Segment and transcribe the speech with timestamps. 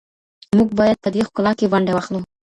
[0.57, 2.19] موږ باید په دې ښکلا کي ونډه واخلو.